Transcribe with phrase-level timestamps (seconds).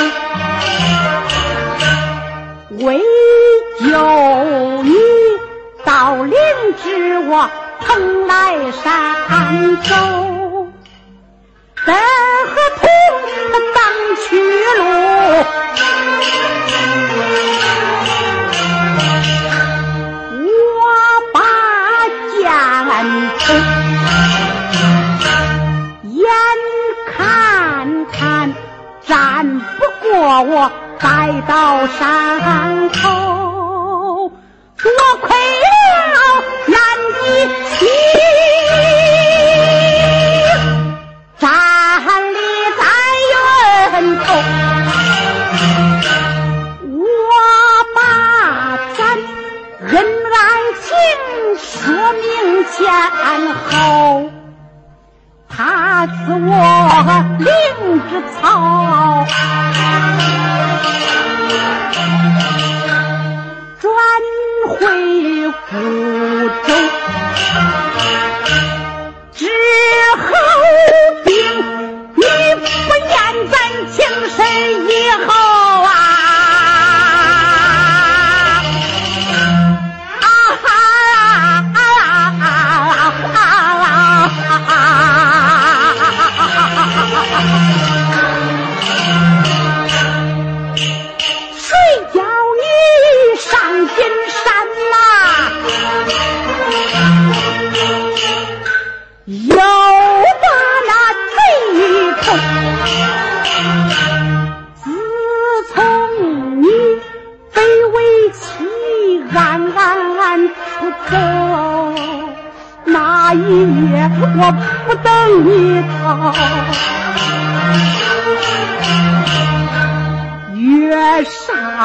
[2.85, 3.01] 唯
[3.81, 4.94] 有你
[5.84, 6.34] 到林
[6.81, 7.50] 芝我
[7.81, 9.95] 蓬莱山走
[26.03, 26.28] 眼
[27.16, 28.53] 看看
[29.05, 34.29] 战不过我待到山头
[34.78, 34.91] 多
[35.22, 35.54] 亏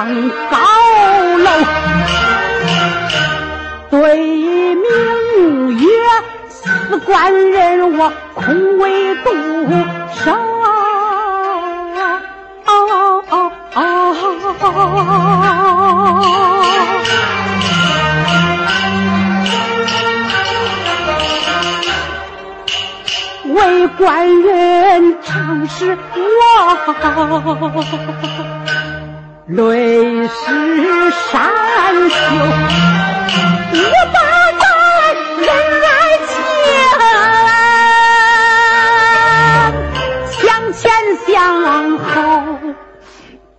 [0.01, 0.09] 上
[0.51, 0.57] 高
[1.37, 1.51] 楼，
[3.91, 4.17] 对
[4.75, 5.87] 明月，
[6.49, 9.31] 四官人我空为独
[10.25, 10.33] 守。
[23.53, 26.79] 为官人常是我
[29.53, 29.67] 泪
[30.29, 31.51] 湿衫
[32.09, 32.15] 袖，
[33.75, 33.83] 我
[34.13, 34.17] 把
[34.61, 34.63] 咱
[35.43, 35.49] 恩
[35.83, 35.89] 爱
[36.29, 36.33] 情
[40.31, 40.41] 向
[40.73, 40.81] 前
[41.27, 41.29] 向
[41.99, 42.15] 后，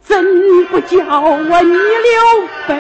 [0.02, 0.10] 怎
[0.70, 2.18] 不叫我逆流
[2.68, 2.72] 悲？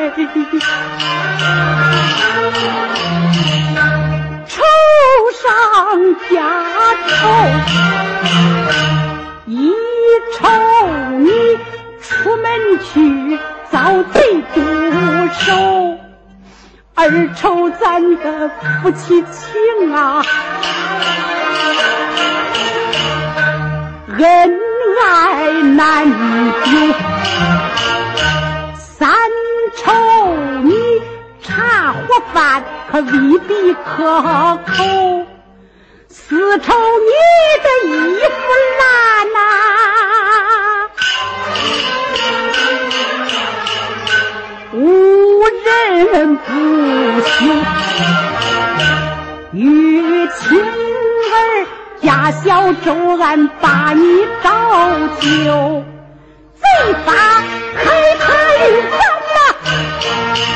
[17.14, 18.50] 二愁咱的
[18.82, 20.24] 夫妻情啊，
[24.18, 24.60] 恩
[25.04, 26.70] 爱难久，
[28.80, 29.14] 三
[29.76, 29.92] 愁
[30.64, 31.02] 你
[31.42, 32.00] 茶和
[32.34, 32.64] 饭。
[32.90, 35.26] 可未必可口，
[36.10, 37.12] 四愁你
[37.64, 38.30] 的衣服
[38.80, 38.84] 烂
[39.34, 39.40] 呐，
[46.06, 46.52] 人不
[47.22, 47.46] 休。
[49.54, 51.68] 与青儿
[52.02, 54.50] 家小周安把你找
[55.20, 55.84] 救，
[56.56, 57.84] 贼发害
[58.20, 58.34] 他
[58.66, 58.98] 于咱
[59.36, 60.51] 呐。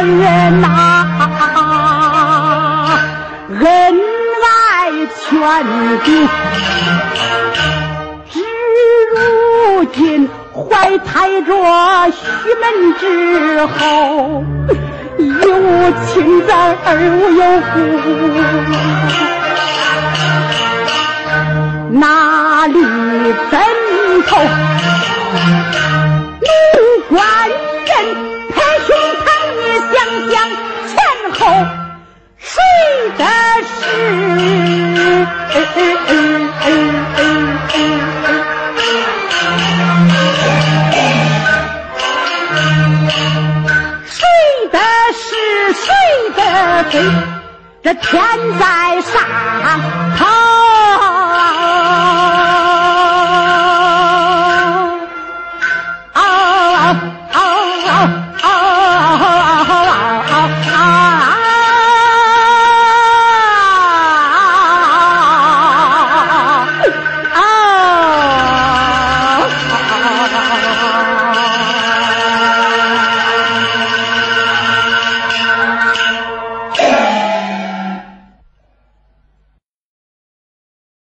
[0.00, 0.66] 官人呐，
[3.60, 3.66] 恩
[4.42, 4.90] 爱
[5.28, 5.28] 全
[6.04, 6.08] 丢，
[8.30, 8.34] 至
[9.12, 9.14] 如
[9.92, 11.52] 今怀胎着
[12.12, 12.18] 虚
[12.62, 12.64] 门
[12.98, 13.04] 之
[13.66, 14.42] 后，
[15.18, 16.08] 一无亲
[16.46, 16.50] 在，
[16.86, 17.78] 二无有故，
[21.98, 22.74] 哪里
[23.50, 23.60] 枕
[24.26, 24.30] 头？
[47.82, 48.22] 这天
[48.58, 49.20] 在上
[50.16, 50.39] 头。